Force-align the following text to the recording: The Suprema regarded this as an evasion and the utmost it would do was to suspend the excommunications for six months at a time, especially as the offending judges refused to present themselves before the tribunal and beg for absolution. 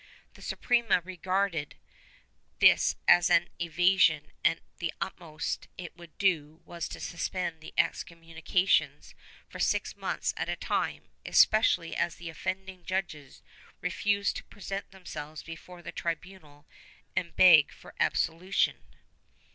The 0.33 0.41
Suprema 0.41 0.99
regarded 1.03 1.75
this 2.57 2.95
as 3.07 3.29
an 3.29 3.49
evasion 3.61 4.31
and 4.43 4.59
the 4.79 4.91
utmost 4.99 5.67
it 5.77 5.95
would 5.95 6.17
do 6.17 6.63
was 6.65 6.87
to 6.89 6.99
suspend 6.99 7.61
the 7.61 7.71
excommunications 7.77 9.13
for 9.47 9.59
six 9.59 9.95
months 9.95 10.33
at 10.35 10.49
a 10.49 10.55
time, 10.55 11.09
especially 11.23 11.95
as 11.95 12.15
the 12.15 12.29
offending 12.29 12.83
judges 12.83 13.43
refused 13.79 14.37
to 14.37 14.43
present 14.45 14.89
themselves 14.89 15.43
before 15.43 15.83
the 15.83 15.91
tribunal 15.91 16.65
and 17.15 17.35
beg 17.35 17.71
for 17.71 17.93
absolution. 17.99 18.77